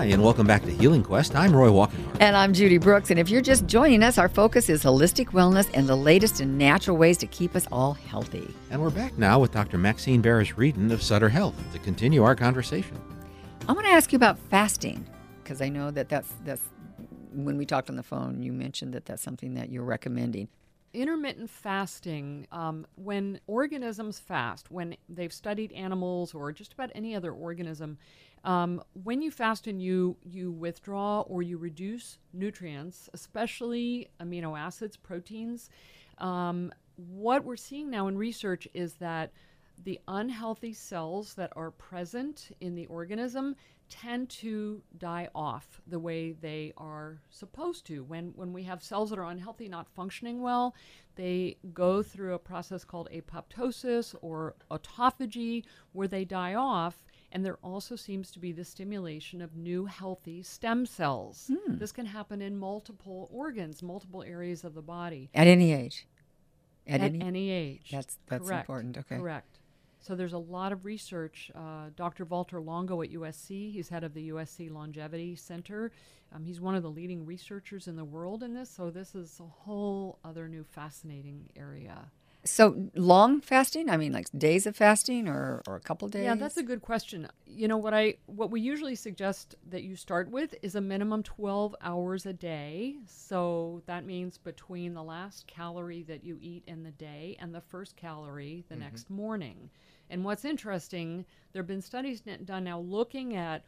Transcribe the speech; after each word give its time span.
Hi, 0.00 0.06
and 0.06 0.24
welcome 0.24 0.46
back 0.46 0.62
to 0.62 0.70
Healing 0.70 1.02
Quest. 1.02 1.36
I'm 1.36 1.54
Roy 1.54 1.68
Walkenhorst. 1.68 2.16
And 2.20 2.34
I'm 2.34 2.54
Judy 2.54 2.78
Brooks. 2.78 3.10
And 3.10 3.20
if 3.20 3.28
you're 3.28 3.42
just 3.42 3.66
joining 3.66 4.02
us, 4.02 4.16
our 4.16 4.30
focus 4.30 4.70
is 4.70 4.82
holistic 4.82 5.32
wellness 5.32 5.68
and 5.74 5.86
the 5.86 5.94
latest 5.94 6.40
in 6.40 6.56
natural 6.56 6.96
ways 6.96 7.18
to 7.18 7.26
keep 7.26 7.54
us 7.54 7.68
all 7.70 7.92
healthy. 7.92 8.48
And 8.70 8.80
we're 8.80 8.88
back 8.88 9.18
now 9.18 9.38
with 9.38 9.52
Dr. 9.52 9.76
Maxine 9.76 10.22
Barish 10.22 10.54
Wreden 10.54 10.90
of 10.90 11.02
Sutter 11.02 11.28
Health 11.28 11.54
to 11.74 11.78
continue 11.80 12.22
our 12.22 12.34
conversation. 12.34 12.98
I 13.68 13.72
want 13.72 13.86
to 13.88 13.92
ask 13.92 14.10
you 14.10 14.16
about 14.16 14.38
fasting 14.38 15.06
because 15.44 15.60
I 15.60 15.68
know 15.68 15.90
that 15.90 16.08
that's 16.08 16.32
that's 16.46 16.62
when 17.34 17.58
we 17.58 17.66
talked 17.66 17.90
on 17.90 17.96
the 17.96 18.02
phone. 18.02 18.42
You 18.42 18.54
mentioned 18.54 18.94
that 18.94 19.04
that's 19.04 19.22
something 19.22 19.52
that 19.52 19.68
you're 19.68 19.84
recommending. 19.84 20.48
Intermittent 20.92 21.48
fasting, 21.48 22.48
um, 22.50 22.84
when 22.96 23.40
organisms 23.46 24.18
fast, 24.18 24.70
when 24.72 24.96
they've 25.08 25.32
studied 25.32 25.70
animals 25.72 26.34
or 26.34 26.50
just 26.52 26.72
about 26.72 26.90
any 26.96 27.14
other 27.14 27.32
organism, 27.32 27.96
um, 28.42 28.82
when 29.04 29.22
you 29.22 29.30
fast 29.30 29.68
and 29.68 29.80
you 29.80 30.16
you 30.24 30.50
withdraw 30.50 31.20
or 31.20 31.42
you 31.42 31.58
reduce 31.58 32.18
nutrients, 32.32 33.08
especially 33.14 34.08
amino 34.20 34.58
acids, 34.58 34.96
proteins, 34.96 35.70
um, 36.18 36.72
what 36.96 37.44
we're 37.44 37.56
seeing 37.56 37.88
now 37.88 38.08
in 38.08 38.18
research 38.18 38.66
is 38.74 38.94
that 38.94 39.32
the 39.84 40.00
unhealthy 40.08 40.72
cells 40.72 41.34
that 41.34 41.52
are 41.56 41.70
present 41.70 42.54
in 42.60 42.74
the 42.74 42.86
organism 42.86 43.56
tend 43.90 44.30
to 44.30 44.82
die 44.96 45.28
off 45.34 45.82
the 45.86 45.98
way 45.98 46.32
they 46.32 46.72
are 46.78 47.20
supposed 47.28 47.84
to. 47.86 48.04
When 48.04 48.32
when 48.36 48.52
we 48.52 48.62
have 48.62 48.82
cells 48.82 49.10
that 49.10 49.18
are 49.18 49.30
unhealthy, 49.30 49.68
not 49.68 49.88
functioning 49.88 50.40
well, 50.40 50.74
they 51.16 51.58
go 51.74 52.02
through 52.02 52.34
a 52.34 52.38
process 52.38 52.84
called 52.84 53.08
apoptosis 53.12 54.14
or 54.22 54.54
autophagy 54.70 55.64
where 55.92 56.08
they 56.08 56.24
die 56.24 56.54
off. 56.54 57.04
And 57.32 57.44
there 57.44 57.58
also 57.62 57.94
seems 57.94 58.30
to 58.32 58.40
be 58.40 58.50
the 58.50 58.64
stimulation 58.64 59.40
of 59.40 59.54
new 59.54 59.84
healthy 59.86 60.42
stem 60.42 60.86
cells. 60.86 61.50
Hmm. 61.52 61.76
This 61.76 61.92
can 61.92 62.06
happen 62.06 62.42
in 62.42 62.58
multiple 62.58 63.28
organs, 63.32 63.82
multiple 63.82 64.24
areas 64.24 64.64
of 64.64 64.74
the 64.74 64.82
body. 64.82 65.30
At 65.34 65.46
any 65.46 65.72
age. 65.72 66.08
At, 66.88 67.02
any, 67.02 67.50
age. 67.50 67.90
That's 67.92 68.18
that's 68.26 68.48
Correct. 68.48 68.62
important. 68.62 68.98
Okay. 68.98 69.16
Correct. 69.18 69.59
So 70.00 70.14
there's 70.14 70.32
a 70.32 70.38
lot 70.38 70.72
of 70.72 70.84
research. 70.84 71.50
Uh, 71.54 71.90
Dr. 71.94 72.24
Walter 72.24 72.60
Longo 72.60 73.02
at 73.02 73.12
USC, 73.12 73.72
he's 73.72 73.90
head 73.90 74.02
of 74.02 74.14
the 74.14 74.30
USC 74.30 74.70
Longevity 74.70 75.36
Center. 75.36 75.92
Um, 76.34 76.44
he's 76.44 76.60
one 76.60 76.74
of 76.74 76.82
the 76.82 76.90
leading 76.90 77.26
researchers 77.26 77.86
in 77.86 77.96
the 77.96 78.04
world 78.04 78.42
in 78.42 78.54
this. 78.54 78.70
So 78.70 78.90
this 78.90 79.14
is 79.14 79.38
a 79.40 79.46
whole 79.46 80.18
other 80.24 80.48
new 80.48 80.64
fascinating 80.64 81.50
area. 81.54 82.10
So 82.44 82.88
long 82.94 83.40
fasting? 83.40 83.90
I 83.90 83.98
mean, 83.98 84.12
like 84.12 84.26
days 84.36 84.66
of 84.66 84.74
fasting 84.74 85.28
or, 85.28 85.62
or 85.66 85.76
a 85.76 85.80
couple 85.80 86.08
days? 86.08 86.24
Yeah, 86.24 86.36
that's 86.36 86.56
a 86.56 86.62
good 86.62 86.80
question. 86.80 87.28
You 87.46 87.68
know 87.68 87.76
what 87.76 87.92
I 87.92 88.14
what 88.26 88.50
we 88.50 88.62
usually 88.62 88.94
suggest 88.94 89.56
that 89.68 89.82
you 89.82 89.94
start 89.94 90.30
with 90.30 90.54
is 90.62 90.74
a 90.74 90.80
minimum 90.80 91.22
12 91.22 91.76
hours 91.82 92.24
a 92.24 92.32
day. 92.32 92.96
So 93.06 93.82
that 93.86 94.06
means 94.06 94.38
between 94.38 94.94
the 94.94 95.02
last 95.02 95.46
calorie 95.46 96.02
that 96.04 96.24
you 96.24 96.38
eat 96.40 96.64
in 96.66 96.82
the 96.82 96.92
day 96.92 97.36
and 97.40 97.54
the 97.54 97.60
first 97.60 97.96
calorie 97.96 98.64
the 98.68 98.74
mm-hmm. 98.74 98.84
next 98.84 99.10
morning. 99.10 99.68
And 100.08 100.24
what's 100.24 100.44
interesting, 100.44 101.26
there've 101.52 101.66
been 101.66 101.82
studies 101.82 102.22
done 102.44 102.64
now 102.64 102.80
looking 102.80 103.36
at 103.36 103.64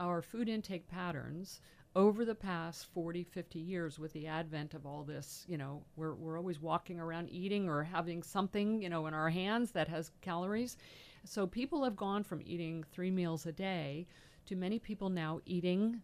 our 0.00 0.20
food 0.20 0.48
intake 0.48 0.88
patterns 0.88 1.60
over 1.96 2.26
the 2.26 2.34
past 2.34 2.86
40, 2.92 3.24
50 3.24 3.58
years 3.58 3.98
with 3.98 4.12
the 4.12 4.26
advent 4.26 4.74
of 4.74 4.84
all 4.84 5.02
this, 5.02 5.46
you 5.48 5.56
know, 5.56 5.82
we're, 5.96 6.12
we're 6.14 6.36
always 6.36 6.60
walking 6.60 7.00
around 7.00 7.30
eating 7.30 7.70
or 7.70 7.82
having 7.82 8.22
something, 8.22 8.82
you 8.82 8.90
know, 8.90 9.06
in 9.06 9.14
our 9.14 9.30
hands 9.30 9.70
that 9.70 9.88
has 9.88 10.10
calories. 10.20 10.76
So 11.24 11.46
people 11.46 11.82
have 11.84 11.96
gone 11.96 12.22
from 12.22 12.42
eating 12.44 12.84
three 12.92 13.10
meals 13.10 13.46
a 13.46 13.52
day 13.52 14.06
to 14.44 14.54
many 14.54 14.78
people 14.78 15.08
now 15.08 15.40
eating 15.46 16.02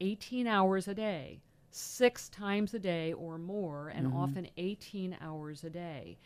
18 0.00 0.46
hours 0.46 0.88
a 0.88 0.94
day, 0.94 1.42
six 1.70 2.30
times 2.30 2.72
a 2.72 2.78
day 2.78 3.12
or 3.12 3.36
more, 3.36 3.90
and 3.90 4.06
mm-hmm. 4.06 4.16
often 4.16 4.48
18 4.56 5.18
hours 5.20 5.64
a 5.64 5.70
day. 5.70 6.16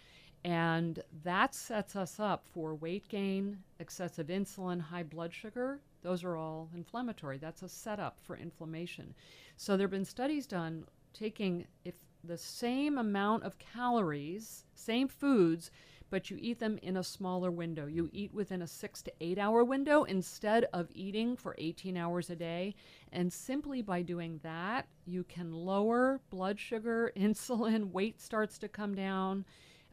And 0.45 1.03
that 1.25 1.53
sets 1.53 1.97
us 1.97 2.21
up 2.21 2.47
for 2.47 2.77
weight 2.77 3.09
gain, 3.09 3.59
excessive 3.81 4.29
insulin, 4.29 4.81
high 4.81 5.03
blood 5.03 5.35
sugar. 5.35 5.81
Those 6.05 6.23
are 6.23 6.37
all 6.37 6.69
inflammatory. 6.75 7.39
That's 7.39 7.63
a 7.63 7.69
setup 7.69 8.19
for 8.21 8.37
inflammation. 8.37 9.15
So 9.57 9.77
there 9.77 9.87
have 9.87 9.91
been 9.91 10.05
studies 10.05 10.47
done 10.47 10.85
taking 11.15 11.67
if 11.85 11.95
the 12.23 12.37
same 12.37 12.99
amount 12.99 13.43
of 13.45 13.59
calories, 13.59 14.65
same 14.75 15.09
foods, 15.09 15.71
but 16.11 16.31
you 16.31 16.37
eat 16.39 16.59
them 16.59 16.79
in 16.83 16.99
a 16.99 17.03
smaller 17.03 17.51
window. 17.51 17.87
You 17.87 18.11
eat 18.13 18.35
within 18.35 18.61
a 18.61 18.67
six 18.67 19.01
to 19.03 19.13
eight 19.21 19.39
hour 19.39 19.65
window 19.65 20.05
instead 20.05 20.67
of 20.75 20.89
eating 20.95 21.37
for 21.37 21.55
18 21.57 21.97
hours 21.97 22.29
a 22.29 22.37
day. 22.37 22.75
And 23.11 23.33
simply 23.33 23.81
by 23.81 24.03
doing 24.03 24.41
that, 24.43 24.87
you 25.07 25.25
can 25.25 25.53
lower 25.53 26.21
blood 26.29 26.61
sugar, 26.61 27.13
insulin, 27.17 27.93
weight 27.93 28.21
starts 28.21 28.59
to 28.59 28.69
come 28.69 28.95
down. 28.95 29.47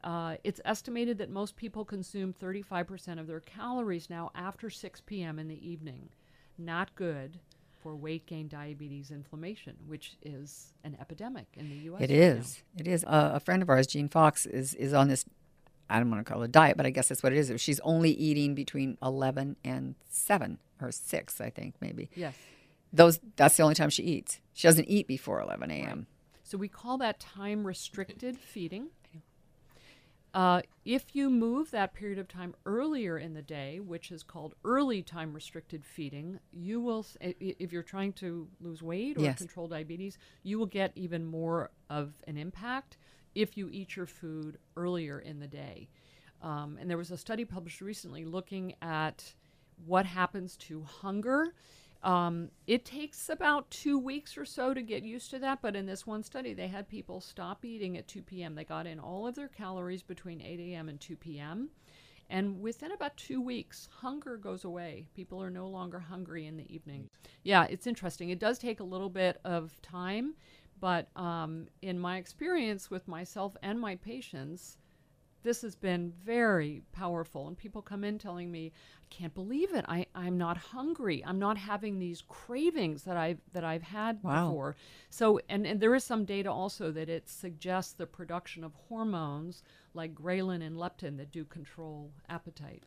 Uh, 0.04 0.36
it's 0.44 0.62
estimated 0.66 1.18
that 1.20 1.30
most 1.30 1.56
people 1.56 1.86
consume 1.86 2.34
35% 2.34 3.20
of 3.20 3.28
their 3.28 3.40
calories 3.40 4.10
now 4.10 4.32
after 4.36 4.70
6 4.70 5.02
p.m. 5.06 5.38
in 5.40 5.48
the 5.48 5.68
evening. 5.68 6.10
Not 6.58 6.94
good 6.96 7.40
for 7.82 7.96
weight 7.96 8.26
gain, 8.26 8.48
diabetes, 8.48 9.12
inflammation, 9.12 9.76
which 9.88 10.18
is 10.24 10.74
an 10.84 10.96
epidemic 11.00 11.48
in 11.56 11.70
the 11.70 11.76
U.S. 11.76 12.02
It 12.02 12.10
right 12.10 12.20
now. 12.20 12.26
is. 12.26 12.64
It 12.78 12.88
is. 12.88 13.04
Uh, 13.04 13.32
a 13.34 13.40
friend 13.40 13.62
of 13.62 13.70
ours, 13.70 13.88
Jean 13.88 14.08
Fox, 14.08 14.46
is 14.46 14.74
is 14.76 14.94
on 14.94 15.08
this. 15.08 15.26
I 15.90 16.00
don't 16.00 16.10
want 16.10 16.26
to 16.26 16.32
call 16.32 16.42
it 16.42 16.46
a 16.46 16.48
diet, 16.50 16.78
but 16.78 16.86
I 16.86 16.90
guess 16.90 17.10
that's 17.10 17.22
what 17.22 17.34
it 17.34 17.38
is. 17.38 17.60
She's 17.60 17.80
only 17.82 18.12
eating 18.12 18.56
between 18.56 18.98
eleven 19.02 19.56
and 19.64 19.96
seven 20.10 20.60
or 20.80 20.92
six, 20.92 21.42
I 21.42 21.50
think 21.50 21.76
maybe. 21.82 22.10
Yes. 22.16 22.36
Those. 22.94 23.20
That's 23.36 23.58
the 23.58 23.64
only 23.64 23.76
time 23.76 23.90
she 23.90 24.04
eats. 24.04 24.40
She 24.54 24.68
doesn't 24.68 24.86
eat 24.86 25.08
before 25.08 25.42
eleven 25.42 25.72
a.m. 25.72 26.08
So 26.44 26.58
we 26.58 26.68
call 26.68 26.98
that 27.00 27.20
time 27.20 27.66
restricted 27.66 28.38
feeding. 28.38 28.90
Uh, 30.34 30.62
if 30.86 31.14
you 31.14 31.30
move 31.30 31.72
that 31.72 31.94
period 31.94 32.18
of 32.18 32.28
time 32.28 32.56
earlier 32.66 33.18
in 33.18 33.34
the 33.34 33.42
day, 33.42 33.80
which 33.82 34.12
is 34.12 34.24
called 34.24 34.56
early 34.64 35.02
time 35.02 35.34
restricted 35.34 35.84
feeding, 35.86 36.40
you 36.54 36.80
will, 36.80 37.00
s- 37.00 37.18
i- 37.22 37.36
i- 37.42 37.56
if 37.60 37.74
you're 37.74 37.84
trying 37.84 38.14
to 38.14 38.48
lose 38.62 38.82
weight 38.82 39.18
or 39.18 39.22
Yes. 39.22 39.38
control 39.38 39.68
diabetes, 39.68 40.18
you 40.44 40.58
will 40.58 40.66
get 40.68 40.94
even 40.96 41.26
more 41.26 41.70
of 41.90 42.14
an 42.28 42.38
impact 42.38 42.98
if 43.36 43.58
you 43.58 43.68
eat 43.70 43.96
your 43.98 44.06
food 44.06 44.58
earlier 44.78 45.20
in 45.20 45.40
the 45.40 45.48
day. 45.48 45.90
Um, 46.42 46.78
and 46.80 46.90
there 46.90 46.98
was 46.98 47.12
a 47.12 47.18
study 47.18 47.44
published 47.46 47.82
recently 47.82 48.24
looking 48.24 48.76
at 48.82 49.36
what 49.86 50.06
happens 50.06 50.56
to 50.58 50.84
hunger. 50.84 51.54
Um, 52.04 52.50
it 52.66 52.84
takes 52.84 53.30
about 53.30 53.70
two 53.70 54.00
weeks 54.00 54.38
or 54.38 54.46
so 54.46 54.74
to 54.74 54.82
get 54.82 55.04
used 55.04 55.30
to 55.32 55.40
that, 55.40 55.62
but 55.62 55.76
in 55.76 55.86
this 55.86 56.08
one 56.08 56.24
study, 56.24 56.54
they 56.54 56.68
had 56.68 56.88
people 56.88 57.22
stop 57.22 57.64
eating 57.64 57.96
at 57.98 58.08
2 58.08 58.24
p.m. 58.24 58.56
They 58.56 58.64
got 58.64 58.88
in 58.88 59.00
all 59.00 59.28
of 59.28 59.36
their 59.36 59.48
calories 59.48 60.02
between 60.02 60.42
8 60.42 60.60
a.m. 60.60 60.90
and 60.90 61.00
2 61.00 61.16
p.m. 61.16 61.70
And 62.30 62.62
within 62.62 62.94
about 62.94 63.18
two 63.18 63.42
weeks, 63.42 63.90
hunger 63.92 64.38
goes 64.38 64.64
away. 64.64 65.06
People 65.14 65.44
are 65.44 65.50
no 65.52 65.68
longer 65.68 66.00
hungry 66.00 66.48
in 66.48 66.56
the 66.58 66.74
evening. 66.74 67.10
Yeah, 67.44 67.66
it's 67.66 67.86
interesting. 67.86 68.30
It 68.30 68.40
does 68.40 68.58
take 68.58 68.80
a 68.80 68.86
little 68.86 69.10
bit 69.10 69.40
of 69.44 69.80
time, 69.82 70.36
but 70.80 71.10
um, 71.18 71.68
in 71.82 72.00
my 72.00 72.18
experience 72.18 72.90
with 72.90 73.08
myself 73.08 73.58
and 73.62 73.80
my 73.80 73.98
patients, 73.98 74.78
this 75.44 75.62
has 75.64 75.76
been 75.76 76.14
very 76.24 76.84
powerful. 76.92 77.48
And 77.48 77.58
people 77.58 77.82
come 77.82 78.04
in 78.04 78.18
telling 78.18 78.52
me 78.52 78.72
i 79.04 79.06
can't 79.14 79.34
believe 79.34 79.74
it. 79.74 79.84
I, 79.88 80.06
i'm 80.16 80.38
not 80.38 80.58
hungry. 80.58 81.24
I'm 81.26 81.40
not 81.40 81.58
having 81.58 82.00
these 82.00 82.24
cravings 82.28 83.04
that 83.04 83.18
i've 83.18 83.40
that 83.54 83.64
i've 83.64 83.84
had 83.84 84.20
Wow. 84.24 84.48
before. 84.50 84.76
So 85.10 85.40
and, 85.50 85.66
and 85.68 85.80
there 85.80 85.96
is 85.96 86.04
some 86.04 86.26
data 86.26 86.52
also 86.52 86.92
that 86.92 87.10
it 87.10 87.30
suggests 87.30 87.94
the 87.94 88.06
production 88.08 88.64
of 88.64 88.74
hormones 88.90 89.64
like 89.94 90.16
ghrelin 90.16 90.66
and 90.66 90.76
leptin 90.78 91.18
that 91.18 91.32
do 91.32 91.44
control 91.46 92.12
appetite. 92.30 92.84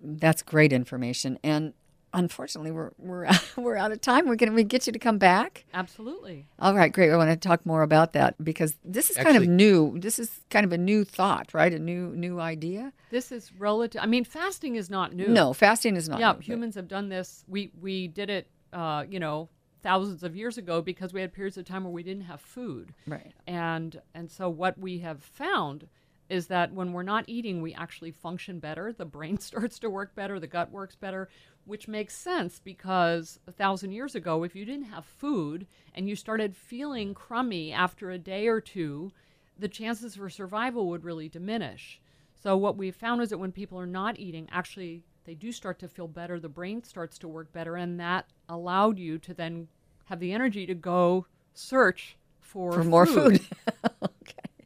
That's 0.00 0.42
great 0.42 0.72
information. 0.72 1.38
And 1.42 1.72
unfortunately, 2.14 2.70
we're 2.70 2.90
we're 2.98 3.28
we're 3.56 3.76
out 3.76 3.92
of 3.92 4.00
time. 4.00 4.26
We're 4.28 4.36
going 4.36 4.54
to 4.56 4.64
get 4.64 4.86
you 4.86 4.92
to 4.92 4.98
come 4.98 5.18
back. 5.18 5.64
absolutely 5.74 6.46
All 6.58 6.74
right, 6.74 6.92
great. 6.92 7.10
I 7.10 7.16
want 7.16 7.30
to 7.30 7.36
talk 7.48 7.64
more 7.66 7.82
about 7.82 8.12
that 8.14 8.42
because 8.42 8.74
this 8.84 9.10
is 9.10 9.16
kind 9.16 9.36
of 9.36 9.46
new. 9.46 9.98
This 9.98 10.18
is 10.18 10.40
kind 10.50 10.64
of 10.64 10.72
a 10.72 10.78
new 10.78 11.04
thought, 11.04 11.52
right? 11.54 11.72
A 11.72 11.78
new 11.78 12.08
new 12.16 12.40
idea. 12.40 12.92
this 13.10 13.32
is 13.32 13.52
relative 13.58 14.00
i 14.02 14.06
mean 14.06 14.24
fasting 14.24 14.76
is 14.76 14.90
not 14.90 15.12
new 15.14 15.28
No, 15.28 15.52
fasting 15.52 15.96
is 15.96 16.08
not. 16.08 16.20
yeah 16.20 16.28
new, 16.32 16.34
but- 16.34 16.44
humans 16.44 16.74
have 16.74 16.88
done 16.88 17.08
this 17.08 17.44
we 17.48 17.70
we 17.80 18.08
did 18.08 18.28
it 18.30 18.46
uh, 18.72 19.04
you 19.08 19.18
know 19.20 19.48
thousands 19.82 20.22
of 20.22 20.34
years 20.36 20.58
ago 20.58 20.82
because 20.82 21.12
we 21.14 21.20
had 21.20 21.32
periods 21.32 21.56
of 21.56 21.64
time 21.64 21.84
where 21.84 21.92
we 21.92 22.02
didn't 22.02 22.24
have 22.24 22.40
food 22.40 22.92
Right. 23.06 23.32
and 23.46 24.00
and 24.14 24.30
so 24.30 24.48
what 24.50 24.76
we 24.78 24.98
have 24.98 25.22
found 25.22 25.86
is 26.28 26.46
that 26.48 26.72
when 26.72 26.92
we're 26.92 27.02
not 27.02 27.24
eating 27.26 27.62
we 27.62 27.74
actually 27.74 28.10
function 28.10 28.58
better. 28.58 28.92
The 28.92 29.04
brain 29.04 29.38
starts 29.40 29.78
to 29.80 29.90
work 29.90 30.14
better. 30.14 30.38
The 30.38 30.46
gut 30.46 30.70
works 30.70 30.96
better 30.96 31.28
which 31.64 31.86
makes 31.86 32.16
sense 32.16 32.60
because 32.64 33.38
a 33.46 33.52
thousand 33.52 33.92
years 33.92 34.14
ago 34.14 34.42
if 34.42 34.56
you 34.56 34.64
didn't 34.64 34.86
have 34.86 35.04
food 35.04 35.66
and 35.94 36.08
you 36.08 36.16
started 36.16 36.56
feeling 36.56 37.12
crummy 37.12 37.72
after 37.72 38.10
a 38.10 38.18
day 38.18 38.46
or 38.46 38.60
two 38.60 39.12
the 39.58 39.68
chances 39.68 40.14
for 40.14 40.30
survival 40.30 40.88
would 40.88 41.04
really 41.04 41.28
diminish. 41.28 42.00
So 42.40 42.56
what 42.56 42.76
we've 42.76 42.94
found 42.94 43.20
is 43.20 43.30
that 43.30 43.38
when 43.38 43.52
people 43.52 43.78
are 43.78 43.86
not 43.86 44.18
eating 44.18 44.48
actually 44.50 45.02
they 45.28 45.34
do 45.34 45.52
start 45.52 45.78
to 45.80 45.88
feel 45.88 46.08
better, 46.08 46.40
the 46.40 46.48
brain 46.48 46.82
starts 46.82 47.18
to 47.18 47.28
work 47.28 47.52
better, 47.52 47.76
and 47.76 48.00
that 48.00 48.24
allowed 48.48 48.98
you 48.98 49.18
to 49.18 49.34
then 49.34 49.68
have 50.06 50.20
the 50.20 50.32
energy 50.32 50.64
to 50.64 50.74
go 50.74 51.26
search 51.52 52.16
for, 52.40 52.72
for 52.72 52.82
more 52.82 53.04
food. 53.04 53.38
okay. 54.02 54.64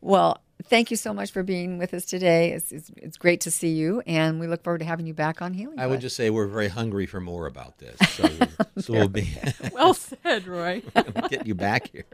Well, 0.00 0.40
thank 0.70 0.90
you 0.90 0.96
so 0.96 1.12
much 1.12 1.32
for 1.32 1.42
being 1.42 1.76
with 1.76 1.92
us 1.92 2.06
today. 2.06 2.52
It's, 2.52 2.72
it's, 2.72 2.90
it's, 2.96 3.16
great 3.18 3.42
to 3.42 3.50
see 3.50 3.68
you, 3.68 4.02
and 4.06 4.40
we 4.40 4.46
look 4.46 4.62
forward 4.62 4.78
to 4.78 4.84
having 4.84 5.06
you 5.06 5.12
back 5.12 5.42
on 5.42 5.52
Healing. 5.52 5.78
I 5.78 5.86
would 5.86 6.00
just 6.00 6.16
say 6.16 6.30
we're 6.30 6.46
very 6.46 6.68
hungry 6.68 7.04
for 7.04 7.20
more 7.20 7.46
about 7.46 7.78
this. 7.78 7.98
So, 8.10 8.28
so 8.78 8.92
we'll 8.94 9.08
be 9.08 9.28
well 9.72 9.92
said, 9.92 10.46
Roy. 10.46 10.82
get 11.28 11.46
you 11.46 11.54
back 11.54 11.90
here. 11.90 12.04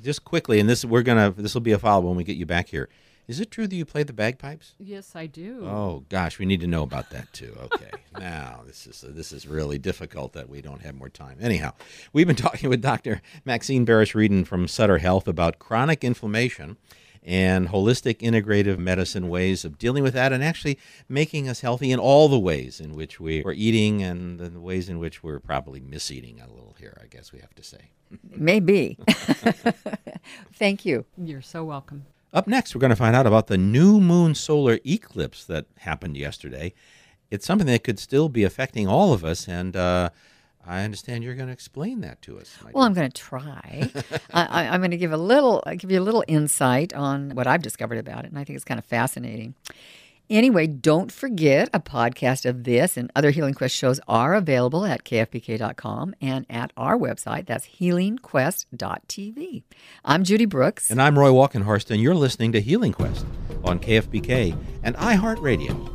Just 0.00 0.24
quickly, 0.24 0.60
and 0.60 0.68
this 0.68 0.84
we're 0.84 1.02
gonna 1.02 1.30
this 1.30 1.54
will 1.54 1.62
be 1.62 1.72
a 1.72 1.78
follow 1.78 2.02
up 2.02 2.04
when 2.04 2.16
we 2.16 2.24
get 2.24 2.36
you 2.36 2.46
back 2.46 2.68
here. 2.68 2.90
Is 3.26 3.40
it 3.40 3.50
true 3.50 3.66
that 3.66 3.74
you 3.74 3.86
play 3.86 4.02
the 4.02 4.12
bagpipes? 4.12 4.74
Yes, 4.78 5.16
I 5.16 5.24
do. 5.24 5.64
Oh 5.64 6.04
gosh, 6.10 6.38
we 6.38 6.44
need 6.44 6.60
to 6.60 6.66
know 6.66 6.82
about 6.82 7.08
that 7.10 7.32
too. 7.32 7.56
Okay, 7.58 7.90
now 8.18 8.60
this 8.66 8.86
is 8.86 9.02
uh, 9.02 9.12
this 9.14 9.32
is 9.32 9.48
really 9.48 9.78
difficult 9.78 10.34
that 10.34 10.50
we 10.50 10.60
don't 10.60 10.82
have 10.82 10.94
more 10.94 11.08
time. 11.08 11.38
Anyhow, 11.40 11.72
we've 12.12 12.26
been 12.26 12.36
talking 12.36 12.68
with 12.68 12.82
Dr. 12.82 13.22
Maxine 13.46 13.86
Barish-Wreden 13.86 14.46
from 14.46 14.68
Sutter 14.68 14.98
Health 14.98 15.26
about 15.26 15.58
chronic 15.58 16.04
inflammation 16.04 16.76
and 17.24 17.68
holistic 17.68 18.18
integrative 18.18 18.78
medicine 18.78 19.28
ways 19.28 19.64
of 19.64 19.78
dealing 19.78 20.02
with 20.02 20.12
that 20.14 20.32
and 20.32 20.44
actually 20.44 20.78
making 21.08 21.48
us 21.48 21.60
healthy 21.60 21.90
in 21.90 21.98
all 21.98 22.28
the 22.28 22.38
ways 22.38 22.80
in 22.80 22.94
which 22.94 23.18
we 23.18 23.42
are 23.44 23.52
eating 23.52 24.02
and 24.02 24.38
the 24.38 24.60
ways 24.60 24.88
in 24.88 24.98
which 24.98 25.22
we're 25.22 25.40
probably 25.40 25.80
miseating 25.80 26.40
a 26.40 26.48
little 26.48 26.76
here, 26.78 26.98
I 27.02 27.06
guess 27.06 27.32
we 27.32 27.38
have 27.40 27.54
to 27.54 27.62
say. 27.62 27.90
Maybe. 28.36 28.98
Thank 30.54 30.84
you. 30.84 31.06
You're 31.16 31.42
so 31.42 31.64
welcome. 31.64 32.04
Up 32.32 32.46
next, 32.46 32.74
we're 32.74 32.80
going 32.80 32.90
to 32.90 32.96
find 32.96 33.16
out 33.16 33.26
about 33.26 33.46
the 33.46 33.56
new 33.56 34.00
moon 34.00 34.34
solar 34.34 34.78
eclipse 34.84 35.44
that 35.44 35.66
happened 35.78 36.16
yesterday. 36.16 36.74
It's 37.30 37.46
something 37.46 37.66
that 37.68 37.84
could 37.84 37.98
still 37.98 38.28
be 38.28 38.44
affecting 38.44 38.86
all 38.86 39.12
of 39.12 39.24
us, 39.24 39.48
and 39.48 39.74
uh, 39.76 40.10
I 40.66 40.82
understand 40.82 41.24
you're 41.24 41.34
going 41.34 41.48
to 41.48 41.52
explain 41.52 42.00
that 42.00 42.22
to 42.22 42.38
us. 42.38 42.56
Well, 42.72 42.84
I'm 42.84 42.94
going 42.94 43.10
to 43.10 43.22
try. 43.22 43.90
I, 44.32 44.64
am 44.64 44.80
going 44.80 44.92
to 44.92 44.96
give 44.96 45.12
a 45.12 45.18
little, 45.18 45.62
I'll 45.66 45.76
give 45.76 45.90
you 45.90 46.00
a 46.00 46.02
little 46.02 46.24
insight 46.26 46.94
on 46.94 47.30
what 47.34 47.46
I've 47.46 47.62
discovered 47.62 47.98
about 47.98 48.24
it, 48.24 48.30
and 48.30 48.38
I 48.38 48.44
think 48.44 48.56
it's 48.56 48.64
kind 48.64 48.78
of 48.78 48.84
fascinating. 48.84 49.54
Anyway, 50.30 50.66
don't 50.66 51.12
forget 51.12 51.68
a 51.74 51.80
podcast 51.80 52.48
of 52.48 52.64
this 52.64 52.96
and 52.96 53.12
other 53.14 53.30
Healing 53.30 53.52
Quest 53.52 53.76
shows 53.76 54.00
are 54.08 54.34
available 54.34 54.86
at 54.86 55.04
kfbk.com 55.04 56.14
and 56.20 56.46
at 56.48 56.72
our 56.78 56.96
website. 56.96 57.44
That's 57.44 57.66
healingquest.tv. 57.66 59.62
I'm 60.02 60.24
Judy 60.24 60.46
Brooks. 60.46 60.90
And 60.90 61.02
I'm 61.02 61.18
Roy 61.18 61.28
Walkenhorst, 61.28 61.90
and 61.90 62.00
you're 62.00 62.14
listening 62.14 62.52
to 62.52 62.62
Healing 62.62 62.92
Quest 62.92 63.26
on 63.64 63.78
KFBK 63.78 64.56
and 64.82 64.96
iHeartRadio. 64.96 65.93